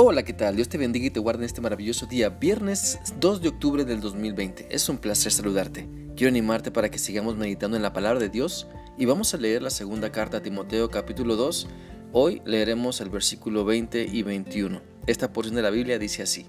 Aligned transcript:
Hola, 0.00 0.22
¿qué 0.22 0.32
tal? 0.32 0.54
Dios 0.54 0.68
te 0.68 0.78
bendiga 0.78 1.06
y 1.06 1.10
te 1.10 1.18
guarde 1.18 1.40
en 1.40 1.46
este 1.46 1.60
maravilloso 1.60 2.06
día, 2.06 2.28
viernes 2.28 3.00
2 3.18 3.42
de 3.42 3.48
octubre 3.48 3.84
del 3.84 4.00
2020. 4.00 4.68
Es 4.70 4.88
un 4.88 4.98
placer 4.98 5.32
saludarte. 5.32 5.88
Quiero 6.14 6.28
animarte 6.28 6.70
para 6.70 6.88
que 6.88 7.00
sigamos 7.00 7.36
meditando 7.36 7.76
en 7.76 7.82
la 7.82 7.92
palabra 7.92 8.20
de 8.20 8.28
Dios 8.28 8.68
y 8.96 9.06
vamos 9.06 9.34
a 9.34 9.38
leer 9.38 9.60
la 9.60 9.70
segunda 9.70 10.12
carta 10.12 10.36
a 10.36 10.40
Timoteo 10.40 10.88
capítulo 10.88 11.34
2. 11.34 11.66
Hoy 12.12 12.40
leeremos 12.44 13.00
el 13.00 13.10
versículo 13.10 13.64
20 13.64 14.04
y 14.04 14.22
21. 14.22 14.80
Esta 15.08 15.32
porción 15.32 15.56
de 15.56 15.62
la 15.62 15.70
Biblia 15.70 15.98
dice 15.98 16.22
así. 16.22 16.46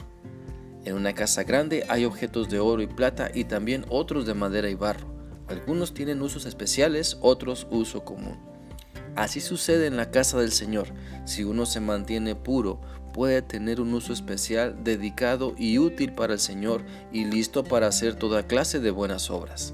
En 0.86 0.93
una 0.93 1.13
casa 1.16 1.41
grande 1.41 1.88
hay 1.89 2.05
objetos 2.05 2.50
de 2.50 2.59
oro 2.59 2.84
y 2.84 2.88
plata 2.88 3.31
y 3.34 3.45
también 3.45 3.84
otros 3.89 4.27
de 4.27 4.36
madera 4.36 4.70
y 4.70 4.75
barro. 4.75 5.07
Algunos 5.47 5.95
tienen 5.95 6.21
usos 6.21 6.45
especiales, 6.45 7.18
otros 7.21 7.66
uso 7.71 8.05
común. 8.05 8.38
Así 9.16 9.41
sucede 9.41 9.88
en 9.88 9.97
la 9.97 10.11
casa 10.11 10.39
del 10.39 10.52
Señor. 10.52 10.88
Si 11.25 11.43
uno 11.43 11.65
se 11.65 11.81
mantiene 11.81 12.36
puro, 12.36 12.79
puede 13.19 13.41
tener 13.41 13.82
un 13.82 13.93
uso 13.93 14.14
especial 14.14 14.82
dedicado 14.82 15.54
y 15.57 15.78
útil 15.78 16.14
para 16.14 16.32
el 16.32 16.39
Señor 16.39 16.86
y 17.11 17.25
listo 17.25 17.65
para 17.65 17.87
hacer 17.87 18.15
toda 18.15 18.47
clase 18.47 18.79
de 18.79 18.92
buenas 18.92 19.29
obras. 19.29 19.73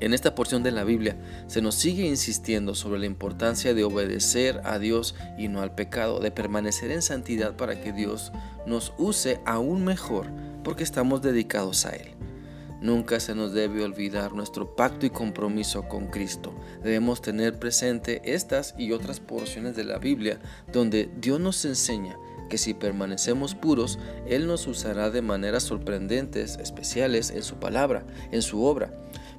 En 0.00 0.12
esta 0.12 0.34
porción 0.34 0.64
de 0.64 0.72
la 0.72 0.82
Biblia 0.82 1.16
se 1.46 1.62
nos 1.62 1.76
sigue 1.76 2.04
insistiendo 2.04 2.74
sobre 2.74 2.98
la 2.98 3.06
importancia 3.06 3.72
de 3.72 3.84
obedecer 3.84 4.60
a 4.64 4.80
Dios 4.80 5.14
y 5.38 5.46
no 5.46 5.62
al 5.62 5.76
pecado, 5.76 6.18
de 6.18 6.32
permanecer 6.32 6.90
en 6.90 7.02
santidad 7.02 7.54
para 7.54 7.80
que 7.80 7.92
Dios 7.92 8.32
nos 8.66 8.92
use 8.98 9.38
aún 9.46 9.84
mejor 9.84 10.26
porque 10.64 10.82
estamos 10.82 11.22
dedicados 11.22 11.86
a 11.86 11.90
Él. 11.90 12.21
Nunca 12.82 13.20
se 13.20 13.34
nos 13.34 13.52
debe 13.52 13.84
olvidar 13.84 14.32
nuestro 14.32 14.74
pacto 14.74 15.06
y 15.06 15.10
compromiso 15.10 15.88
con 15.88 16.08
Cristo. 16.08 16.52
Debemos 16.82 17.22
tener 17.22 17.58
presente 17.58 18.20
estas 18.24 18.74
y 18.76 18.90
otras 18.90 19.20
porciones 19.20 19.76
de 19.76 19.84
la 19.84 19.98
Biblia 19.98 20.40
donde 20.72 21.08
Dios 21.20 21.38
nos 21.38 21.64
enseña 21.64 22.18
que 22.50 22.58
si 22.58 22.74
permanecemos 22.74 23.54
puros, 23.54 23.98
Él 24.26 24.46
nos 24.46 24.66
usará 24.66 25.10
de 25.10 25.22
maneras 25.22 25.62
sorprendentes, 25.62 26.58
especiales 26.58 27.30
en 27.30 27.44
su 27.44 27.54
palabra, 27.56 28.04
en 28.30 28.42
su 28.42 28.64
obra, 28.64 28.92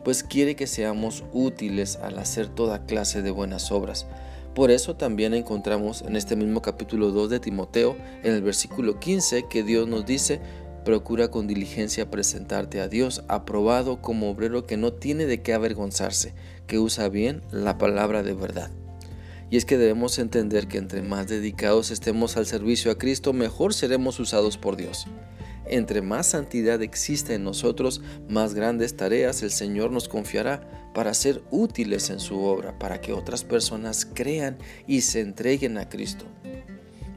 pues 0.04 0.24
quiere 0.24 0.56
que 0.56 0.66
seamos 0.66 1.24
útiles 1.32 1.98
al 1.98 2.18
hacer 2.18 2.48
toda 2.48 2.86
clase 2.86 3.22
de 3.22 3.30
buenas 3.30 3.72
obras. 3.72 4.08
Por 4.56 4.70
eso 4.70 4.96
también 4.96 5.34
encontramos 5.34 6.04
en 6.04 6.16
este 6.16 6.36
mismo 6.36 6.62
capítulo 6.62 7.10
2 7.12 7.30
de 7.30 7.40
Timoteo, 7.40 7.96
en 8.24 8.34
el 8.34 8.44
versículo 8.44 9.00
15, 9.00 9.48
que 9.48 9.64
Dios 9.64 9.88
nos 9.88 10.06
dice, 10.06 10.42
Procura 10.86 11.32
con 11.32 11.48
diligencia 11.48 12.12
presentarte 12.12 12.82
a 12.82 12.90
Dios 12.90 13.24
aprobado 13.30 14.02
como 14.02 14.30
obrero 14.30 14.66
que 14.66 14.76
no 14.76 14.92
tiene 14.92 15.26
de 15.26 15.42
qué 15.42 15.54
avergonzarse, 15.54 16.34
que 16.68 16.78
usa 16.78 17.08
bien 17.08 17.42
la 17.52 17.78
palabra 17.78 18.22
de 18.22 18.34
verdad. 18.34 18.70
Y 19.50 19.58
es 19.58 19.66
que 19.66 19.78
debemos 19.78 20.20
entender 20.20 20.68
que 20.68 20.78
entre 20.78 21.02
más 21.02 21.28
dedicados 21.28 21.92
estemos 21.92 22.36
al 22.36 22.48
servicio 22.48 22.92
a 22.92 22.98
Cristo, 22.98 23.32
mejor 23.32 23.74
seremos 23.74 24.20
usados 24.20 24.58
por 24.58 24.76
Dios. 24.76 25.06
Entre 25.66 26.02
más 26.02 26.28
santidad 26.28 26.82
exista 26.82 27.34
en 27.34 27.44
nosotros, 27.44 28.02
más 28.28 28.54
grandes 28.54 28.98
tareas 28.98 29.42
el 29.44 29.52
Señor 29.52 29.92
nos 29.92 30.10
confiará 30.10 30.92
para 30.94 31.14
ser 31.14 31.42
útiles 31.52 32.10
en 32.10 32.20
su 32.20 32.40
obra, 32.42 32.78
para 32.78 33.00
que 33.00 33.14
otras 33.14 33.44
personas 33.44 34.06
crean 34.06 34.58
y 34.86 35.02
se 35.02 35.22
entreguen 35.22 35.78
a 35.78 35.88
Cristo. 35.88 36.26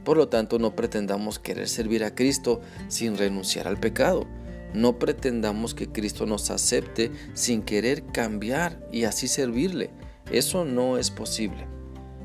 Por 0.07 0.15
lo 0.15 0.29
tanto, 0.29 0.57
no 0.57 0.73
pretendamos 0.73 1.37
querer 1.37 1.67
servir 1.67 2.05
a 2.05 2.15
Cristo 2.15 2.61
sin 2.87 3.17
renunciar 3.17 3.67
al 3.67 3.77
pecado. 3.77 4.25
No 4.73 4.99
pretendamos 4.99 5.75
que 5.75 5.89
Cristo 5.89 6.25
nos 6.25 6.49
acepte 6.49 7.11
sin 7.33 7.61
querer 7.61 8.05
cambiar 8.13 8.87
y 8.89 9.03
así 9.03 9.27
servirle. 9.27 9.89
Eso 10.31 10.63
no 10.63 10.97
es 10.97 11.11
posible. 11.11 11.67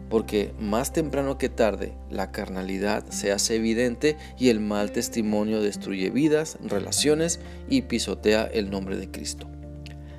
Porque 0.08 0.55
más 0.60 0.92
temprano 0.92 1.38
que 1.38 1.48
tarde 1.48 1.92
la 2.08 2.30
carnalidad 2.30 3.05
se 3.10 3.33
hace 3.33 3.56
evidente 3.56 4.16
y 4.38 4.50
el 4.50 4.60
mal 4.60 4.92
testimonio 4.92 5.60
destruye 5.60 6.10
vidas, 6.10 6.58
relaciones 6.62 7.41
y 7.69 7.82
pisotea 7.82 8.44
el 8.44 8.71
nombre 8.71 8.97
de 8.97 9.10
Cristo. 9.10 9.50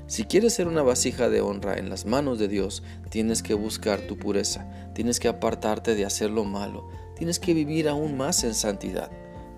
Si 0.05 0.25
quieres 0.25 0.53
ser 0.53 0.67
una 0.67 0.83
vasija 0.83 1.29
de 1.29 1.39
honra 1.39 1.75
en 1.77 1.89
las 1.89 2.05
manos 2.05 2.39
de 2.39 2.49
Dios, 2.49 2.83
tienes 3.09 3.41
que 3.41 3.53
buscar 3.53 4.01
tu 4.01 4.17
pureza, 4.17 4.69
tienes 4.93 5.21
que 5.21 5.29
apartarte 5.29 5.95
de 5.95 6.05
hacer 6.05 6.29
lo 6.29 6.43
malo, 6.43 6.89
tienes 7.15 7.39
que 7.39 7.53
vivir 7.53 7.87
aún 7.87 8.17
más 8.17 8.43
en 8.43 8.53
santidad. 8.53 9.11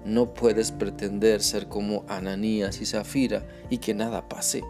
No 0.05 0.33
puedes 0.33 0.71
pretender 0.71 1.41
ser 1.41 1.67
como 1.67 2.05
Ananías 2.07 2.79
y 2.79 2.85
Zafira 2.85 3.47
y 3.69 3.79
que 3.79 3.93
nada 3.93 4.29
pase. 4.29 4.63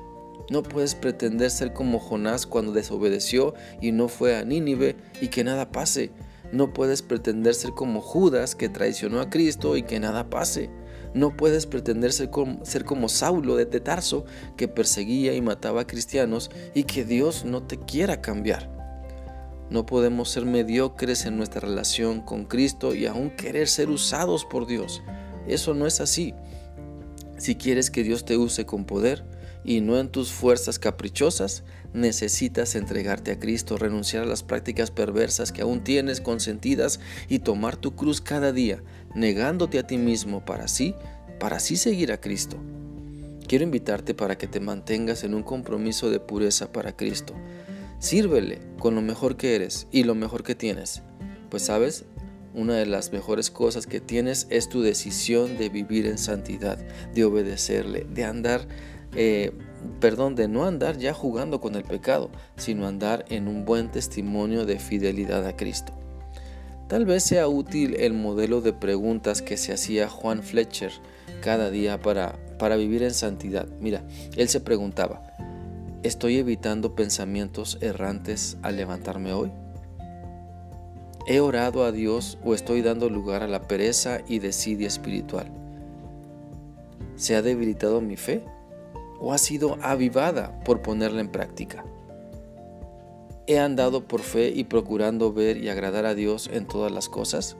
No 0.49 0.63
puedes 0.63 0.95
pretender 0.95 1.51
ser 1.51 1.73
como 1.73 1.99
Jonás 1.99 2.45
cuando 2.45 2.71
desobedeció 2.71 3.53
y 3.81 3.91
no 3.91 4.07
fue 4.07 4.35
a 4.37 4.45
Nínive 4.45 4.95
y 5.19 5.27
que 5.27 5.43
nada 5.43 5.71
pase. 5.71 6.11
No 6.51 6.71
puedes 6.71 7.01
pretender 7.01 7.55
ser 7.55 7.71
como 7.71 7.99
Judas 8.01 8.55
que 8.55 8.69
traicionó 8.69 9.19
a 9.19 9.29
Cristo 9.29 9.75
y 9.75 9.83
que 9.83 9.99
nada 9.99 10.29
pase. 10.29 10.69
No 11.13 11.35
puedes 11.35 11.65
pretender 11.65 12.13
ser 12.13 12.29
como, 12.29 12.63
ser 12.63 12.85
como 12.85 13.09
Saulo 13.09 13.55
de 13.55 13.65
Tarso 13.65 14.25
que 14.55 14.67
perseguía 14.67 15.33
y 15.33 15.41
mataba 15.41 15.81
a 15.81 15.87
cristianos 15.87 16.51
y 16.73 16.83
que 16.83 17.05
Dios 17.05 17.45
no 17.45 17.63
te 17.63 17.77
quiera 17.77 18.21
cambiar. 18.21 18.74
No 19.69 19.85
podemos 19.85 20.29
ser 20.29 20.45
mediocres 20.45 21.25
en 21.25 21.37
nuestra 21.37 21.61
relación 21.61 22.21
con 22.21 22.45
Cristo 22.45 22.93
y 22.93 23.07
aún 23.07 23.31
querer 23.31 23.67
ser 23.67 23.89
usados 23.89 24.45
por 24.45 24.67
Dios. 24.67 25.01
Eso 25.47 25.73
no 25.73 25.87
es 25.87 26.01
así. 26.01 26.33
Si 27.37 27.55
quieres 27.55 27.89
que 27.89 28.03
Dios 28.03 28.25
te 28.25 28.37
use 28.37 28.65
con 28.65 28.85
poder 28.85 29.25
y 29.63 29.81
no 29.81 29.99
en 29.99 30.09
tus 30.09 30.31
fuerzas 30.31 30.77
caprichosas, 30.77 31.63
necesitas 31.93 32.75
entregarte 32.75 33.31
a 33.31 33.39
Cristo, 33.39 33.77
renunciar 33.77 34.23
a 34.23 34.27
las 34.27 34.43
prácticas 34.43 34.91
perversas 34.91 35.51
que 35.51 35.63
aún 35.63 35.83
tienes 35.83 36.21
consentidas 36.21 36.99
y 37.27 37.39
tomar 37.39 37.75
tu 37.75 37.95
cruz 37.95 38.21
cada 38.21 38.51
día, 38.51 38.83
negándote 39.15 39.79
a 39.79 39.87
ti 39.87 39.97
mismo 39.97 40.45
para 40.45 40.67
sí, 40.67 40.93
para 41.39 41.57
así 41.57 41.75
seguir 41.75 42.11
a 42.11 42.21
Cristo. 42.21 42.57
Quiero 43.47 43.63
invitarte 43.63 44.13
para 44.13 44.37
que 44.37 44.47
te 44.47 44.59
mantengas 44.59 45.23
en 45.23 45.33
un 45.33 45.43
compromiso 45.43 46.09
de 46.09 46.19
pureza 46.19 46.71
para 46.71 46.95
Cristo 46.95 47.33
Sírvele 47.99 48.59
con 48.79 48.95
lo 48.95 49.01
mejor 49.01 49.37
que 49.37 49.55
eres 49.55 49.87
y 49.91 50.03
lo 50.03 50.15
mejor 50.15 50.43
que 50.43 50.55
tienes. 50.55 51.01
Pues 51.49 51.63
sabes, 51.63 52.05
una 52.53 52.75
de 52.75 52.85
las 52.85 53.11
mejores 53.11 53.51
cosas 53.51 53.85
que 53.85 53.99
tienes 53.99 54.47
es 54.49 54.69
tu 54.69 54.81
decisión 54.81 55.57
de 55.57 55.69
vivir 55.69 56.05
en 56.05 56.17
santidad, 56.17 56.77
de 57.13 57.25
obedecerle, 57.25 58.05
de 58.09 58.23
andar, 58.23 58.67
eh, 59.15 59.51
perdón, 59.99 60.35
de 60.35 60.47
no 60.47 60.65
andar 60.65 60.97
ya 60.97 61.13
jugando 61.13 61.59
con 61.59 61.75
el 61.75 61.83
pecado, 61.83 62.29
sino 62.55 62.87
andar 62.87 63.25
en 63.29 63.47
un 63.47 63.65
buen 63.65 63.91
testimonio 63.91 64.65
de 64.65 64.79
fidelidad 64.79 65.45
a 65.45 65.55
Cristo. 65.55 65.93
Tal 66.87 67.05
vez 67.05 67.23
sea 67.23 67.47
útil 67.47 67.95
el 67.95 68.13
modelo 68.13 68.61
de 68.61 68.71
preguntas 68.71 69.41
que 69.41 69.57
se 69.57 69.73
hacía 69.73 70.07
Juan 70.07 70.43
Fletcher 70.43 70.91
cada 71.41 71.71
día 71.71 71.99
para, 71.99 72.37
para 72.59 72.75
vivir 72.75 73.01
en 73.03 73.13
santidad. 73.13 73.67
Mira, 73.79 74.03
él 74.37 74.49
se 74.49 74.61
preguntaba, 74.61 75.23
¿Estoy 76.03 76.37
evitando 76.37 76.95
pensamientos 76.95 77.77
errantes 77.81 78.57
al 78.61 78.77
levantarme 78.77 79.33
hoy? 79.33 79.51
¿He 81.27 81.39
orado 81.39 81.83
a 81.83 81.91
Dios 81.91 82.37
o 82.43 82.53
estoy 82.53 82.81
dando 82.81 83.09
lugar 83.09 83.41
a 83.41 83.47
la 83.47 83.67
pereza 83.67 84.19
y 84.27 84.39
desidia 84.39 84.87
espiritual? 84.87 85.51
¿Se 87.15 87.35
ha 87.35 87.41
debilitado 87.41 88.01
mi 88.01 88.17
fe 88.17 88.43
o 89.19 89.33
ha 89.33 89.37
sido 89.37 89.77
avivada 89.81 90.59
por 90.63 90.81
ponerla 90.83 91.21
en 91.21 91.29
práctica? 91.29 91.83
¿He 93.47 93.59
andado 93.59 94.07
por 94.07 94.21
fe 94.21 94.49
y 94.49 94.65
procurando 94.65 95.33
ver 95.33 95.57
y 95.57 95.69
agradar 95.69 96.05
a 96.05 96.13
Dios 96.13 96.49
en 96.53 96.67
todas 96.67 96.91
las 96.91 97.09
cosas? 97.09 97.57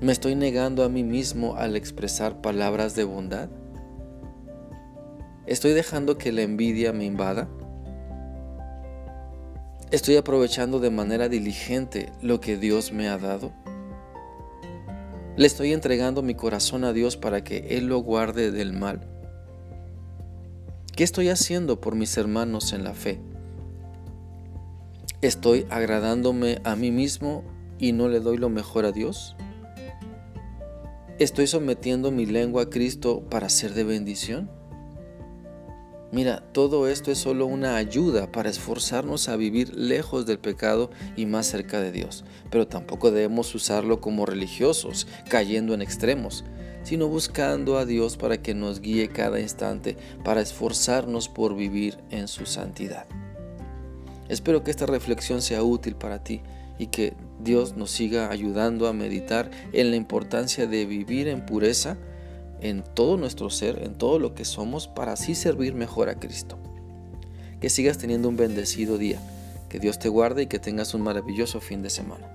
¿Me 0.00 0.10
estoy 0.10 0.34
negando 0.34 0.82
a 0.82 0.88
mí 0.88 1.04
mismo 1.04 1.54
al 1.54 1.76
expresar 1.76 2.40
palabras 2.40 2.96
de 2.96 3.04
bondad? 3.04 3.48
¿Estoy 5.46 5.72
dejando 5.72 6.18
que 6.18 6.30
la 6.30 6.42
envidia 6.42 6.92
me 6.92 7.04
invada? 7.04 7.48
¿Estoy 9.90 10.14
aprovechando 10.14 10.78
de 10.78 10.90
manera 10.90 11.28
diligente 11.28 12.12
lo 12.22 12.40
que 12.40 12.56
Dios 12.56 12.92
me 12.92 13.08
ha 13.08 13.18
dado? 13.18 13.52
¿Le 15.36 15.46
estoy 15.46 15.72
entregando 15.72 16.22
mi 16.22 16.36
corazón 16.36 16.84
a 16.84 16.92
Dios 16.92 17.16
para 17.16 17.42
que 17.42 17.76
Él 17.76 17.86
lo 17.86 17.98
guarde 17.98 18.52
del 18.52 18.72
mal? 18.72 19.00
¿Qué 20.94 21.02
estoy 21.02 21.28
haciendo 21.28 21.80
por 21.80 21.96
mis 21.96 22.16
hermanos 22.16 22.72
en 22.72 22.84
la 22.84 22.94
fe? 22.94 23.20
¿Estoy 25.22 25.66
agradándome 25.70 26.60
a 26.62 26.76
mí 26.76 26.92
mismo 26.92 27.42
y 27.80 27.90
no 27.90 28.08
le 28.08 28.20
doy 28.20 28.36
lo 28.36 28.48
mejor 28.48 28.84
a 28.84 28.92
Dios? 28.92 29.34
¿Estoy 31.18 31.48
sometiendo 31.48 32.12
mi 32.12 32.26
lengua 32.26 32.62
a 32.62 32.70
Cristo 32.70 33.24
para 33.28 33.48
ser 33.48 33.74
de 33.74 33.82
bendición? 33.82 34.61
Mira, 36.12 36.42
todo 36.52 36.88
esto 36.88 37.10
es 37.10 37.16
solo 37.16 37.46
una 37.46 37.76
ayuda 37.76 38.30
para 38.30 38.50
esforzarnos 38.50 39.30
a 39.30 39.36
vivir 39.36 39.74
lejos 39.74 40.26
del 40.26 40.38
pecado 40.38 40.90
y 41.16 41.24
más 41.24 41.46
cerca 41.46 41.80
de 41.80 41.90
Dios, 41.90 42.26
pero 42.50 42.68
tampoco 42.68 43.10
debemos 43.10 43.54
usarlo 43.54 44.02
como 44.02 44.26
religiosos, 44.26 45.06
cayendo 45.30 45.72
en 45.72 45.80
extremos, 45.80 46.44
sino 46.82 47.08
buscando 47.08 47.78
a 47.78 47.86
Dios 47.86 48.18
para 48.18 48.42
que 48.42 48.52
nos 48.52 48.82
guíe 48.82 49.08
cada 49.08 49.40
instante, 49.40 49.96
para 50.22 50.42
esforzarnos 50.42 51.30
por 51.30 51.56
vivir 51.56 51.96
en 52.10 52.28
su 52.28 52.44
santidad. 52.44 53.06
Espero 54.28 54.62
que 54.62 54.70
esta 54.70 54.84
reflexión 54.84 55.40
sea 55.40 55.62
útil 55.62 55.96
para 55.96 56.22
ti 56.22 56.42
y 56.78 56.88
que 56.88 57.14
Dios 57.40 57.74
nos 57.78 57.90
siga 57.90 58.30
ayudando 58.30 58.86
a 58.86 58.92
meditar 58.92 59.50
en 59.72 59.90
la 59.90 59.96
importancia 59.96 60.66
de 60.66 60.84
vivir 60.84 61.28
en 61.28 61.46
pureza 61.46 61.96
en 62.62 62.82
todo 62.82 63.16
nuestro 63.16 63.50
ser, 63.50 63.82
en 63.82 63.94
todo 63.94 64.18
lo 64.18 64.34
que 64.34 64.44
somos, 64.44 64.86
para 64.86 65.12
así 65.12 65.34
servir 65.34 65.74
mejor 65.74 66.08
a 66.08 66.14
Cristo. 66.14 66.58
Que 67.60 67.68
sigas 67.68 67.98
teniendo 67.98 68.28
un 68.28 68.36
bendecido 68.36 68.98
día, 68.98 69.20
que 69.68 69.80
Dios 69.80 69.98
te 69.98 70.08
guarde 70.08 70.42
y 70.42 70.46
que 70.46 70.58
tengas 70.58 70.94
un 70.94 71.02
maravilloso 71.02 71.60
fin 71.60 71.82
de 71.82 71.90
semana. 71.90 72.32